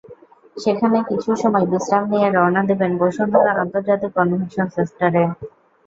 [0.57, 5.23] সেখানেই কিছু সময় বিশ্রাম নিয়ে রওনা দেবেন বসুন্ধরা আন্তর্জাতিক কনভেনশন সেন্টারে।